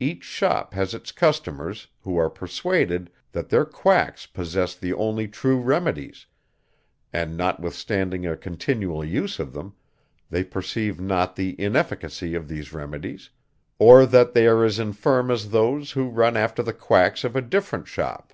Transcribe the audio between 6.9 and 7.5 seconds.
and